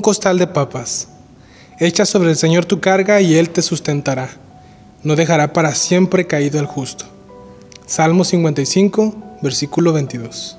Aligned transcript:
costal 0.00 0.38
de 0.38 0.46
papas. 0.46 1.08
Echa 1.78 2.04
sobre 2.04 2.30
el 2.30 2.36
Señor 2.36 2.66
tu 2.66 2.80
carga 2.80 3.20
y 3.20 3.34
Él 3.34 3.50
te 3.50 3.62
sustentará. 3.62 4.30
No 5.02 5.16
dejará 5.16 5.52
para 5.52 5.74
siempre 5.74 6.26
caído 6.26 6.60
el 6.60 6.66
justo. 6.66 7.06
Salmo 7.86 8.24
55, 8.24 9.38
versículo 9.42 9.92
22. 9.92 10.58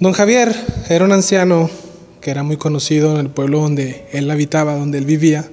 Don 0.00 0.12
Javier 0.12 0.54
era 0.88 1.04
un 1.04 1.12
anciano 1.12 1.70
que 2.20 2.30
era 2.30 2.42
muy 2.42 2.56
conocido 2.56 3.12
en 3.12 3.18
el 3.18 3.30
pueblo 3.30 3.60
donde 3.60 4.06
él 4.12 4.30
habitaba, 4.30 4.74
donde 4.74 4.98
él 4.98 5.04
vivía, 5.04 5.48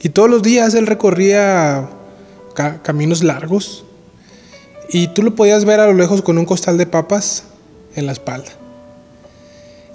y 0.00 0.10
todos 0.10 0.30
los 0.30 0.42
días 0.42 0.74
él 0.74 0.86
recorría 0.86 1.88
caminos 2.82 3.22
largos 3.22 3.84
y 4.90 5.08
tú 5.08 5.22
lo 5.22 5.34
podías 5.34 5.64
ver 5.64 5.80
a 5.80 5.86
lo 5.86 5.94
lejos 5.94 6.22
con 6.22 6.38
un 6.38 6.44
costal 6.44 6.78
de 6.78 6.86
papas 6.86 7.44
en 7.94 8.06
la 8.06 8.12
espalda. 8.12 8.50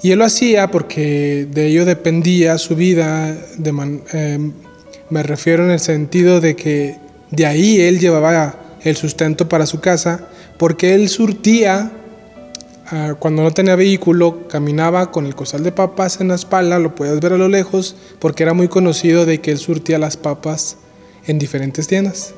Y 0.04 0.12
él 0.12 0.20
lo 0.20 0.26
hacía 0.26 0.70
porque 0.70 1.48
de 1.50 1.68
ello 1.68 1.86
dependía 1.86 2.58
su 2.58 2.76
vida, 2.76 3.36
eh, 3.64 4.52
me 5.10 5.24
refiero 5.24 5.64
en 5.64 5.72
el 5.72 5.80
sentido 5.80 6.42
de 6.42 6.58
que 6.58 6.98
de 7.32 7.46
ahí 7.46 7.80
él 7.80 8.02
llevaba 8.02 8.60
el 8.84 8.98
sustento 8.98 9.48
para 9.48 9.66
su 9.66 9.80
casa, 9.80 10.28
porque 10.58 10.94
él 10.94 11.08
surtía, 11.08 11.90
ah, 12.88 13.16
cuando 13.18 13.44
no 13.44 13.52
tenía 13.52 13.78
vehículo, 13.78 14.46
caminaba 14.50 15.10
con 15.10 15.26
el 15.26 15.36
costal 15.36 15.64
de 15.64 15.72
papas 15.72 16.20
en 16.20 16.28
la 16.28 16.36
espalda, 16.36 16.80
lo 16.80 16.96
puedes 16.96 17.22
ver 17.22 17.32
a 17.32 17.38
lo 17.38 17.48
lejos, 17.48 17.96
porque 18.20 18.44
era 18.44 18.54
muy 18.54 18.68
conocido 18.68 19.26
de 19.26 19.40
que 19.40 19.52
él 19.52 19.58
surtía 19.58 20.00
las 20.00 20.18
papas 20.18 20.76
en 21.28 21.40
diferentes 21.40 21.88
tiendas. 21.88 22.34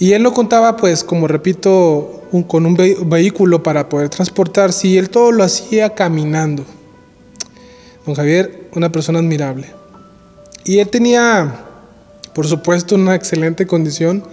Y 0.00 0.14
él 0.14 0.24
no 0.24 0.32
contaba, 0.32 0.76
pues, 0.76 1.04
como 1.04 1.28
repito, 1.28 2.17
con 2.46 2.66
un 2.66 2.76
vehículo 3.06 3.62
para 3.62 3.88
poder 3.88 4.08
transportarse 4.08 4.88
y 4.88 4.98
él 4.98 5.10
todo 5.10 5.32
lo 5.32 5.44
hacía 5.44 5.94
caminando. 5.94 6.64
Don 8.06 8.14
Javier, 8.14 8.68
una 8.74 8.90
persona 8.90 9.18
admirable. 9.18 9.66
Y 10.64 10.78
él 10.78 10.88
tenía, 10.88 11.54
por 12.34 12.46
supuesto, 12.46 12.94
una 12.94 13.14
excelente 13.14 13.66
condición, 13.66 14.24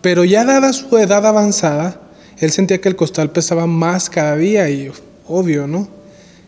pero 0.00 0.24
ya 0.24 0.44
dada 0.44 0.72
su 0.72 0.96
edad 0.98 1.24
avanzada, 1.26 2.00
él 2.38 2.50
sentía 2.50 2.80
que 2.80 2.88
el 2.88 2.96
costal 2.96 3.30
pesaba 3.30 3.66
más 3.66 4.10
cada 4.10 4.36
día 4.36 4.68
y 4.68 4.90
obvio, 5.26 5.66
¿no? 5.66 5.88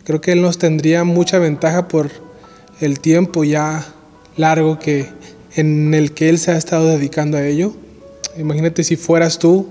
Creo 0.04 0.20
que 0.20 0.32
él 0.32 0.42
nos 0.42 0.58
tendría 0.58 1.04
mucha 1.04 1.38
ventaja 1.38 1.88
por 1.88 2.10
el 2.80 3.00
tiempo 3.00 3.44
ya 3.44 3.86
largo 4.36 4.78
que 4.78 5.08
en 5.54 5.94
el 5.94 6.12
que 6.12 6.28
él 6.28 6.38
se 6.38 6.50
ha 6.50 6.56
estado 6.56 6.88
dedicando 6.88 7.38
a 7.38 7.46
ello. 7.46 7.72
Imagínate 8.36 8.84
si 8.84 8.96
fueras 8.96 9.38
tú, 9.38 9.66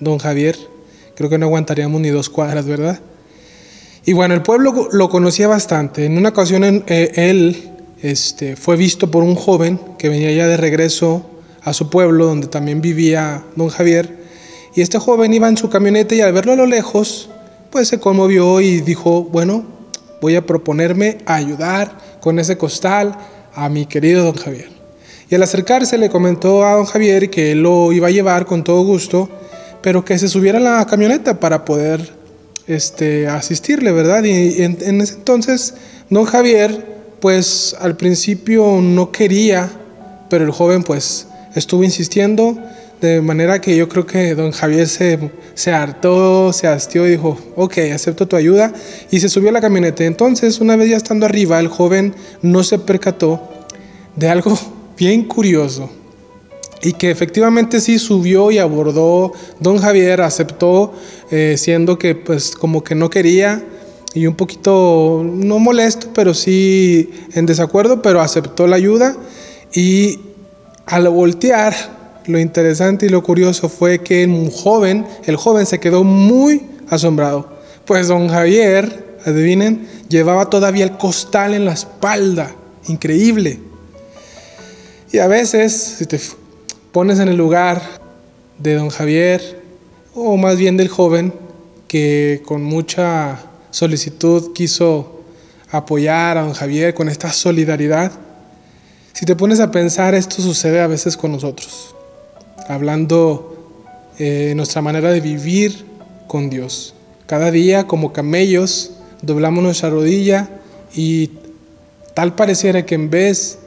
don 0.00 0.18
Javier, 0.18 0.56
creo 1.14 1.30
que 1.30 1.38
no 1.38 1.46
aguantaríamos 1.46 2.00
ni 2.00 2.08
dos 2.08 2.28
cuadras, 2.28 2.66
¿verdad? 2.66 3.00
Y 4.06 4.12
bueno, 4.12 4.34
el 4.34 4.42
pueblo 4.42 4.88
lo 4.92 5.08
conocía 5.08 5.48
bastante. 5.48 6.04
En 6.04 6.18
una 6.18 6.30
ocasión 6.30 6.84
eh, 6.86 7.12
él 7.14 7.70
este, 8.02 8.54
fue 8.54 8.76
visto 8.76 9.10
por 9.10 9.22
un 9.22 9.34
joven 9.34 9.80
que 9.98 10.10
venía 10.10 10.30
ya 10.32 10.46
de 10.46 10.58
regreso 10.58 11.24
a 11.62 11.72
su 11.72 11.88
pueblo, 11.88 12.26
donde 12.26 12.48
también 12.48 12.82
vivía 12.82 13.42
don 13.56 13.70
Javier. 13.70 14.24
Y 14.74 14.82
este 14.82 14.98
joven 14.98 15.32
iba 15.32 15.48
en 15.48 15.56
su 15.56 15.70
camioneta 15.70 16.14
y 16.14 16.20
al 16.20 16.34
verlo 16.34 16.52
a 16.52 16.56
lo 16.56 16.66
lejos, 16.66 17.30
pues 17.70 17.88
se 17.88 17.98
conmovió 17.98 18.60
y 18.60 18.82
dijo, 18.82 19.24
bueno, 19.24 19.64
voy 20.20 20.36
a 20.36 20.44
proponerme 20.44 21.18
ayudar 21.24 21.96
con 22.20 22.38
ese 22.38 22.58
costal 22.58 23.16
a 23.54 23.68
mi 23.70 23.86
querido 23.86 24.24
don 24.24 24.34
Javier. 24.34 24.68
Y 25.30 25.34
al 25.34 25.42
acercarse 25.42 25.96
le 25.96 26.10
comentó 26.10 26.66
a 26.66 26.74
don 26.74 26.84
Javier 26.84 27.30
que 27.30 27.52
él 27.52 27.62
lo 27.62 27.92
iba 27.92 28.08
a 28.08 28.10
llevar 28.10 28.44
con 28.44 28.64
todo 28.64 28.82
gusto, 28.82 29.30
pero 29.84 30.02
que 30.02 30.18
se 30.18 30.28
subiera 30.28 30.56
a 30.56 30.62
la 30.62 30.86
camioneta 30.86 31.38
para 31.38 31.66
poder 31.66 32.08
este, 32.66 33.28
asistirle, 33.28 33.92
¿verdad? 33.92 34.24
Y, 34.24 34.62
en, 34.62 35.02
ese 35.02 35.16
entonces 35.16 35.74
don 36.08 36.24
Javier, 36.24 36.86
pues 37.20 37.76
al 37.78 37.94
principio 37.94 38.80
no 38.80 39.12
quería, 39.12 39.70
pero 40.30 40.46
el 40.46 40.52
joven 40.52 40.84
pues 40.84 41.26
estuvo 41.54 41.84
insistiendo, 41.84 42.58
de 43.02 43.20
manera 43.20 43.60
que 43.60 43.76
yo 43.76 43.86
creo 43.90 44.06
que 44.06 44.34
don 44.34 44.52
Javier 44.52 44.88
se, 44.88 45.30
se 45.52 45.70
hartó, 45.70 46.54
se 46.54 46.66
hastió 46.66 47.06
y 47.06 47.10
dijo, 47.10 47.36
ok, 47.54 47.76
acepto 47.92 48.26
tu 48.26 48.36
ayuda, 48.36 48.72
y 49.10 49.20
se 49.20 49.28
subió 49.28 49.50
a 49.50 49.52
la 49.52 49.60
camioneta. 49.60 50.02
Entonces, 50.04 50.60
una 50.60 50.76
vez 50.76 50.88
ya 50.88 50.96
estando 50.96 51.26
arriba, 51.26 51.60
el 51.60 51.68
joven 51.68 52.14
no 52.40 52.64
se 52.64 52.78
percató 52.78 53.66
de 54.16 54.30
algo 54.30 54.58
bien 54.96 55.24
curioso 55.24 55.90
y 56.82 56.92
que 56.92 57.10
efectivamente 57.10 57.80
sí 57.80 57.98
subió 57.98 58.50
y 58.50 58.58
abordó. 58.58 59.32
Don 59.60 59.78
Javier, 59.78 60.20
aceptó, 60.20 60.92
eh, 61.30 61.56
siendo 61.58 61.98
que 61.98 62.14
pues 62.14 62.52
como 62.52 62.84
que 62.84 62.94
no 62.94 63.10
quería 63.10 63.64
y 64.14 64.26
un 64.26 64.36
poquito, 64.36 65.22
no 65.24 65.58
molesto, 65.58 66.08
pero 66.14 66.34
sí 66.34 67.10
en 67.34 67.46
desacuerdo, 67.46 68.00
pero 68.00 68.20
aceptó 68.20 68.66
la 68.66 68.76
ayuda. 68.76 69.16
Y 69.74 70.20
al 70.86 71.08
voltear, 71.08 71.74
lo 72.26 72.38
interesante 72.38 73.06
y 73.06 73.08
lo 73.08 73.22
curioso 73.22 73.68
fue 73.68 73.98
que 73.98 74.24
un 74.24 74.50
joven, 74.50 75.06
el 75.24 75.36
joven 75.36 75.66
se 75.66 75.80
quedó 75.80 76.04
muy 76.04 76.62
asombrado, 76.88 77.48
pues 77.84 78.08
don 78.08 78.28
Javier, 78.28 79.16
adivinen, 79.26 79.86
llevaba 80.08 80.48
todavía 80.48 80.84
el 80.84 80.96
costal 80.96 81.54
en 81.54 81.64
la 81.64 81.72
espalda, 81.72 82.54
increíble. 82.88 83.58
Y 85.12 85.18
a 85.18 85.26
veces, 85.26 85.96
si 85.98 86.06
te 86.06 86.18
pones 86.94 87.18
en 87.18 87.26
el 87.26 87.36
lugar 87.36 87.82
de 88.56 88.74
don 88.74 88.88
Javier, 88.88 89.60
o 90.14 90.36
más 90.36 90.56
bien 90.56 90.76
del 90.76 90.86
joven, 90.86 91.34
que 91.88 92.40
con 92.46 92.62
mucha 92.62 93.36
solicitud 93.72 94.52
quiso 94.52 95.24
apoyar 95.72 96.38
a 96.38 96.42
don 96.42 96.52
Javier 96.52 96.94
con 96.94 97.08
esta 97.08 97.32
solidaridad, 97.32 98.12
si 99.12 99.26
te 99.26 99.34
pones 99.34 99.58
a 99.58 99.72
pensar, 99.72 100.14
esto 100.14 100.40
sucede 100.40 100.80
a 100.80 100.86
veces 100.86 101.16
con 101.16 101.32
nosotros, 101.32 101.96
hablando 102.68 103.56
eh, 104.20 104.52
nuestra 104.54 104.80
manera 104.80 105.10
de 105.10 105.20
vivir 105.20 105.86
con 106.28 106.48
Dios. 106.48 106.94
Cada 107.26 107.50
día, 107.50 107.88
como 107.88 108.12
camellos, 108.12 108.92
doblamos 109.20 109.64
nuestra 109.64 109.90
rodilla 109.90 110.48
y 110.94 111.32
tal 112.14 112.36
pareciera 112.36 112.86
que 112.86 112.94
en 112.94 113.10
vez 113.10 113.58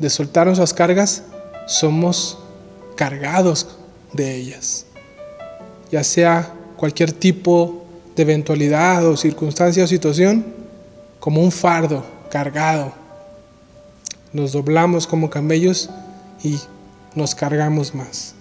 de 0.00 0.10
soltar 0.10 0.46
nuestras 0.48 0.74
cargas, 0.74 1.22
somos 1.68 2.41
cargados 2.96 3.68
de 4.12 4.36
ellas. 4.36 4.86
Ya 5.90 6.04
sea 6.04 6.52
cualquier 6.76 7.12
tipo 7.12 7.84
de 8.16 8.22
eventualidad 8.22 9.06
o 9.06 9.16
circunstancia 9.16 9.84
o 9.84 9.86
situación, 9.86 10.44
como 11.20 11.42
un 11.42 11.52
fardo 11.52 12.04
cargado. 12.30 12.92
Nos 14.32 14.52
doblamos 14.52 15.06
como 15.06 15.30
camellos 15.30 15.90
y 16.42 16.58
nos 17.14 17.34
cargamos 17.34 17.94
más. 17.94 18.34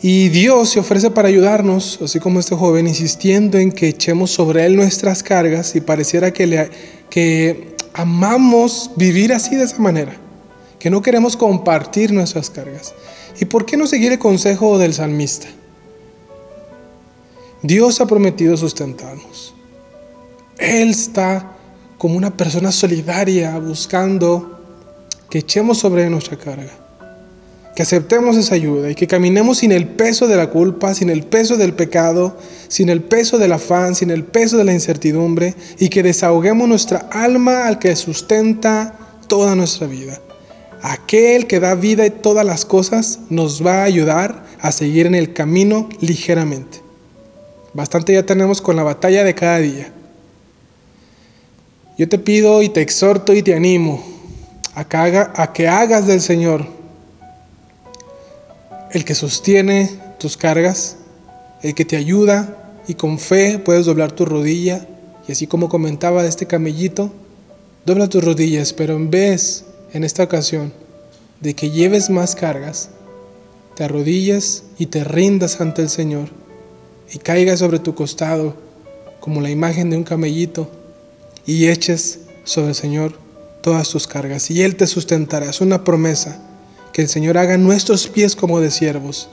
Y 0.00 0.28
Dios 0.28 0.70
se 0.70 0.78
ofrece 0.78 1.10
para 1.10 1.28
ayudarnos, 1.28 1.98
así 2.02 2.20
como 2.20 2.38
este 2.38 2.54
joven, 2.54 2.86
insistiendo 2.86 3.58
en 3.58 3.72
que 3.72 3.88
echemos 3.88 4.30
sobre 4.30 4.64
Él 4.64 4.76
nuestras 4.76 5.22
cargas 5.24 5.74
y 5.74 5.80
pareciera 5.80 6.32
que, 6.32 6.46
le, 6.46 6.70
que 7.10 7.74
amamos 7.94 8.92
vivir 8.96 9.32
así 9.32 9.56
de 9.56 9.64
esa 9.64 9.78
manera, 9.78 10.16
que 10.78 10.90
no 10.90 11.02
queremos 11.02 11.36
compartir 11.36 12.12
nuestras 12.12 12.50
cargas. 12.50 12.94
¿Y 13.40 13.44
por 13.44 13.66
qué 13.66 13.76
no 13.76 13.86
seguir 13.86 14.12
el 14.12 14.18
consejo 14.18 14.78
del 14.78 14.94
salmista? 14.94 15.48
Dios 17.62 18.00
ha 18.00 18.06
prometido 18.06 18.56
sustentarnos. 18.56 19.54
Él 20.58 20.90
está 20.90 21.52
como 21.98 22.16
una 22.16 22.36
persona 22.36 22.70
solidaria 22.70 23.58
buscando 23.58 24.58
que 25.28 25.38
echemos 25.38 25.78
sobre 25.78 26.08
nuestra 26.08 26.36
carga, 26.36 26.72
que 27.74 27.82
aceptemos 27.82 28.36
esa 28.36 28.54
ayuda 28.54 28.90
y 28.90 28.94
que 28.94 29.06
caminemos 29.06 29.58
sin 29.58 29.72
el 29.72 29.88
peso 29.88 30.26
de 30.26 30.36
la 30.36 30.50
culpa, 30.50 30.94
sin 30.94 31.10
el 31.10 31.24
peso 31.24 31.56
del 31.56 31.74
pecado, 31.74 32.36
sin 32.68 32.88
el 32.88 33.02
peso 33.02 33.38
del 33.38 33.52
afán, 33.52 33.94
sin 33.94 34.10
el 34.10 34.24
peso 34.24 34.56
de 34.56 34.64
la 34.64 34.72
incertidumbre 34.72 35.54
y 35.78 35.88
que 35.88 36.02
desahoguemos 36.02 36.68
nuestra 36.68 37.08
alma 37.10 37.66
al 37.66 37.78
que 37.78 37.94
sustenta 37.96 38.94
toda 39.26 39.54
nuestra 39.54 39.86
vida. 39.86 40.20
Aquel 40.82 41.46
que 41.46 41.60
da 41.60 41.74
vida 41.74 42.06
y 42.06 42.10
todas 42.10 42.44
las 42.44 42.64
cosas 42.64 43.20
nos 43.30 43.64
va 43.64 43.80
a 43.80 43.84
ayudar 43.84 44.44
a 44.60 44.72
seguir 44.72 45.06
en 45.06 45.14
el 45.14 45.32
camino 45.32 45.88
ligeramente. 46.00 46.80
Bastante 47.74 48.12
ya 48.12 48.24
tenemos 48.24 48.60
con 48.60 48.76
la 48.76 48.82
batalla 48.82 49.24
de 49.24 49.34
cada 49.34 49.58
día. 49.58 49.92
Yo 51.98 52.08
te 52.08 52.18
pido 52.18 52.62
y 52.62 52.68
te 52.68 52.80
exhorto 52.80 53.34
y 53.34 53.42
te 53.42 53.54
animo 53.54 54.04
a 54.74 55.52
que, 55.52 55.66
hagas 55.66 56.06
del 56.06 56.20
Señor 56.20 56.64
el 58.92 59.04
que 59.04 59.16
sostiene 59.16 59.90
tus 60.18 60.36
cargas, 60.36 60.98
el 61.62 61.74
que 61.74 61.84
te 61.84 61.96
ayuda 61.96 62.56
y 62.86 62.94
con 62.94 63.18
fe 63.18 63.58
puedes 63.58 63.86
doblar 63.86 64.12
tu 64.12 64.24
rodilla. 64.24 64.86
Y 65.26 65.32
así 65.32 65.48
como 65.48 65.68
comentaba 65.68 66.22
de 66.22 66.28
este 66.28 66.46
camellito, 66.46 67.10
dobla 67.84 68.08
tus 68.08 68.22
rodillas, 68.22 68.72
pero 68.72 68.94
en 68.94 69.10
vez, 69.10 69.64
en 69.92 70.04
esta 70.04 70.22
ocasión, 70.22 70.72
de 71.40 71.54
que 71.54 71.70
lleves 71.70 72.10
más 72.10 72.34
cargas, 72.34 72.90
te 73.74 73.84
arrodillas 73.84 74.64
y 74.78 74.86
te 74.86 75.04
rindas 75.04 75.60
ante 75.60 75.82
el 75.82 75.88
Señor 75.88 76.28
y 77.12 77.18
caigas 77.18 77.60
sobre 77.60 77.78
tu 77.78 77.94
costado 77.94 78.56
como 79.20 79.40
la 79.40 79.50
imagen 79.50 79.90
de 79.90 79.96
un 79.96 80.04
camellito 80.04 80.70
y 81.46 81.68
eches 81.68 82.20
sobre 82.44 82.70
el 82.70 82.74
Señor 82.74 83.12
todas 83.62 83.88
tus 83.88 84.06
cargas 84.06 84.50
y 84.50 84.62
Él 84.62 84.76
te 84.76 84.86
sustentará. 84.86 85.48
Es 85.48 85.60
una 85.60 85.84
promesa 85.84 86.42
que 86.92 87.02
el 87.02 87.08
Señor 87.08 87.38
haga 87.38 87.56
nuestros 87.56 88.08
pies 88.08 88.34
como 88.34 88.60
de 88.60 88.70
siervos 88.70 89.28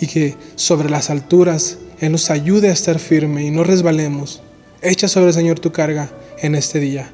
y 0.00 0.06
que 0.06 0.36
sobre 0.56 0.90
las 0.90 1.10
alturas 1.10 1.78
Él 2.00 2.12
nos 2.12 2.30
ayude 2.30 2.68
a 2.68 2.72
estar 2.72 2.98
firme 2.98 3.44
y 3.44 3.50
no 3.50 3.64
resbalemos. 3.64 4.42
Echa 4.82 5.08
sobre 5.08 5.28
el 5.28 5.34
Señor 5.34 5.60
tu 5.60 5.72
carga 5.72 6.10
en 6.40 6.54
este 6.54 6.78
día. 6.78 7.10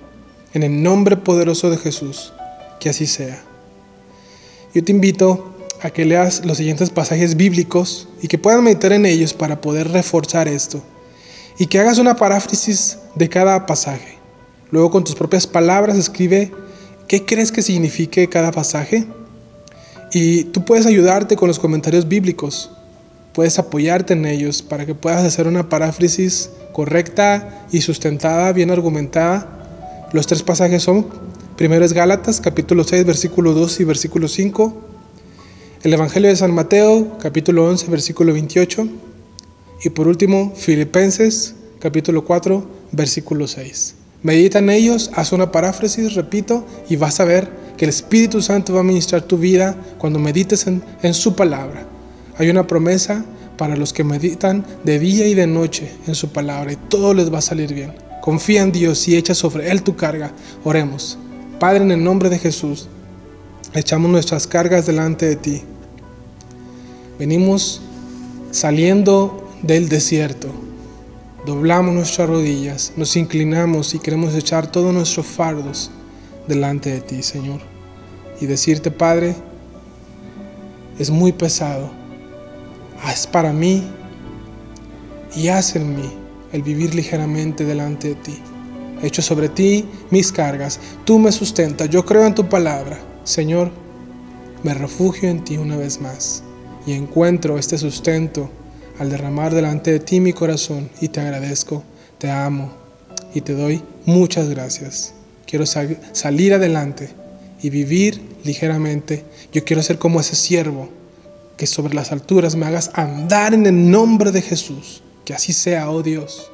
En 0.52 0.62
el 0.62 0.82
nombre 0.82 1.16
poderoso 1.16 1.70
de 1.70 1.78
Jesús, 1.78 2.32
que 2.80 2.90
así 2.90 3.06
sea. 3.06 3.42
Yo 4.74 4.82
te 4.82 4.92
invito 4.92 5.54
a 5.82 5.90
que 5.90 6.04
leas 6.04 6.44
los 6.44 6.56
siguientes 6.56 6.90
pasajes 6.90 7.36
bíblicos 7.36 8.08
y 8.22 8.28
que 8.28 8.38
puedas 8.38 8.62
meditar 8.62 8.92
en 8.92 9.06
ellos 9.06 9.34
para 9.34 9.60
poder 9.60 9.90
reforzar 9.90 10.48
esto. 10.48 10.82
Y 11.58 11.66
que 11.66 11.78
hagas 11.78 11.98
una 11.98 12.16
paráfrasis 12.16 12.98
de 13.14 13.28
cada 13.28 13.66
pasaje. 13.66 14.18
Luego 14.70 14.90
con 14.90 15.04
tus 15.04 15.14
propias 15.14 15.46
palabras 15.46 15.96
escribe 15.96 16.50
qué 17.06 17.24
crees 17.24 17.52
que 17.52 17.62
signifique 17.62 18.28
cada 18.28 18.50
pasaje. 18.50 19.06
Y 20.12 20.44
tú 20.44 20.64
puedes 20.64 20.86
ayudarte 20.86 21.36
con 21.36 21.48
los 21.48 21.58
comentarios 21.58 22.08
bíblicos. 22.08 22.70
Puedes 23.32 23.58
apoyarte 23.58 24.14
en 24.14 24.26
ellos 24.26 24.62
para 24.62 24.86
que 24.86 24.94
puedas 24.94 25.22
hacer 25.22 25.46
una 25.46 25.68
paráfrasis 25.68 26.50
correcta 26.72 27.66
y 27.70 27.82
sustentada, 27.82 28.52
bien 28.52 28.70
argumentada. 28.70 30.08
Los 30.12 30.26
tres 30.26 30.42
pasajes 30.42 30.82
son, 30.82 31.06
primero 31.56 31.84
es 31.84 31.92
Gálatas, 31.92 32.40
capítulo 32.40 32.84
6, 32.84 33.04
versículo 33.04 33.52
2 33.54 33.80
y 33.80 33.84
versículo 33.84 34.28
5. 34.28 34.74
El 35.82 35.92
Evangelio 35.92 36.30
de 36.30 36.36
San 36.36 36.52
Mateo, 36.52 37.18
capítulo 37.20 37.66
11, 37.68 37.90
versículo 37.90 38.32
28. 38.32 38.88
Y 39.84 39.90
por 39.90 40.08
último, 40.08 40.52
Filipenses, 40.56 41.54
capítulo 41.78 42.24
4, 42.24 42.66
versículo 42.92 43.46
6. 43.46 43.94
Medita 44.22 44.58
en 44.58 44.70
ellos, 44.70 45.10
haz 45.14 45.32
una 45.32 45.52
paráfrasis, 45.52 46.14
repito, 46.14 46.64
y 46.88 46.96
vas 46.96 47.20
a 47.20 47.24
ver 47.24 47.48
que 47.76 47.84
el 47.84 47.90
Espíritu 47.90 48.40
Santo 48.40 48.72
va 48.72 48.80
a 48.80 48.84
ministrar 48.84 49.22
tu 49.22 49.36
vida 49.36 49.76
cuando 49.98 50.18
medites 50.18 50.66
en, 50.66 50.82
en 51.02 51.14
su 51.14 51.36
palabra. 51.36 51.86
Hay 52.38 52.48
una 52.48 52.66
promesa 52.66 53.24
para 53.56 53.76
los 53.76 53.92
que 53.92 54.02
meditan 54.02 54.64
de 54.82 54.98
día 54.98 55.26
y 55.26 55.34
de 55.34 55.46
noche 55.46 55.92
en 56.06 56.14
su 56.14 56.30
palabra 56.30 56.72
y 56.72 56.76
todo 56.76 57.14
les 57.14 57.32
va 57.32 57.38
a 57.38 57.42
salir 57.42 57.72
bien. 57.72 57.94
Confía 58.22 58.62
en 58.62 58.72
Dios 58.72 59.06
y 59.06 59.16
echa 59.16 59.34
sobre 59.34 59.70
Él 59.70 59.82
tu 59.82 59.94
carga. 59.94 60.32
Oremos. 60.64 61.18
Padre, 61.64 61.82
en 61.82 61.92
el 61.92 62.04
nombre 62.04 62.28
de 62.28 62.38
Jesús, 62.38 62.88
echamos 63.72 64.10
nuestras 64.10 64.46
cargas 64.46 64.84
delante 64.84 65.24
de 65.24 65.36
ti. 65.36 65.62
Venimos 67.18 67.80
saliendo 68.50 69.48
del 69.62 69.88
desierto. 69.88 70.48
Doblamos 71.46 71.94
nuestras 71.94 72.28
rodillas, 72.28 72.92
nos 72.98 73.16
inclinamos 73.16 73.94
y 73.94 73.98
queremos 73.98 74.34
echar 74.34 74.70
todos 74.70 74.92
nuestros 74.92 75.24
fardos 75.24 75.90
delante 76.46 76.90
de 76.90 77.00
ti, 77.00 77.22
Señor. 77.22 77.62
Y 78.42 78.44
decirte, 78.44 78.90
Padre, 78.90 79.34
es 80.98 81.08
muy 81.08 81.32
pesado. 81.32 81.88
Haz 83.02 83.26
para 83.26 83.54
mí 83.54 83.84
y 85.34 85.48
haz 85.48 85.76
en 85.76 85.96
mí 85.96 86.12
el 86.52 86.62
vivir 86.62 86.94
ligeramente 86.94 87.64
delante 87.64 88.08
de 88.08 88.14
ti. 88.16 88.42
Echo 89.02 89.22
sobre 89.22 89.48
ti 89.48 89.84
mis 90.10 90.32
cargas. 90.32 90.80
Tú 91.04 91.18
me 91.18 91.32
sustentas. 91.32 91.90
Yo 91.90 92.04
creo 92.04 92.26
en 92.26 92.34
tu 92.34 92.48
palabra. 92.48 92.98
Señor, 93.24 93.70
me 94.62 94.74
refugio 94.74 95.28
en 95.28 95.44
ti 95.44 95.56
una 95.56 95.76
vez 95.76 96.00
más 96.00 96.42
y 96.86 96.92
encuentro 96.92 97.58
este 97.58 97.78
sustento 97.78 98.50
al 98.98 99.10
derramar 99.10 99.54
delante 99.54 99.92
de 99.92 100.00
ti 100.00 100.20
mi 100.20 100.32
corazón 100.32 100.88
y 101.00 101.08
te 101.08 101.20
agradezco, 101.20 101.82
te 102.18 102.30
amo 102.30 102.72
y 103.34 103.40
te 103.40 103.54
doy 103.54 103.82
muchas 104.06 104.48
gracias. 104.48 105.14
Quiero 105.46 105.66
salir 105.66 106.54
adelante 106.54 107.10
y 107.60 107.70
vivir 107.70 108.22
ligeramente. 108.44 109.24
Yo 109.52 109.64
quiero 109.64 109.82
ser 109.82 109.98
como 109.98 110.20
ese 110.20 110.36
siervo 110.36 110.88
que 111.56 111.66
sobre 111.66 111.94
las 111.94 112.12
alturas 112.12 112.56
me 112.56 112.66
hagas 112.66 112.90
andar 112.94 113.54
en 113.54 113.66
el 113.66 113.90
nombre 113.90 114.32
de 114.32 114.42
Jesús. 114.42 115.02
Que 115.24 115.34
así 115.34 115.52
sea, 115.52 115.90
oh 115.90 116.02
Dios. 116.02 116.50